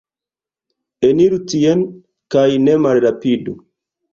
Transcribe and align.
Eniru 1.09 1.39
tien, 1.53 1.85
kaj 2.37 2.47
ne 2.65 2.79
malrapidu. 2.87 3.57